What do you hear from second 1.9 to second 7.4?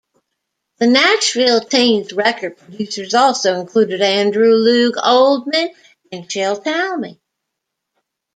record producers also included Andrew Loog Oldham and Shel Talmy.